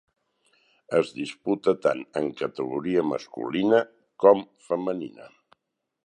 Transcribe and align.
Es 0.99 1.09
disputa 1.17 1.73
tant 1.83 2.01
en 2.21 2.31
categoria 2.39 3.03
masculina 3.09 3.81
com 4.25 4.41
femenina. 4.69 5.29